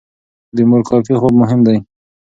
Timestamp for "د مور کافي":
0.55-1.13